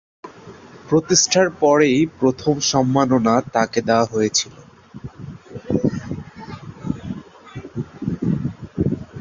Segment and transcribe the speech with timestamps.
[0.89, 4.55] প্রতিষ্ঠার পরই প্রথম সম্মাননা তাকে দেওয়া হয়েছিল।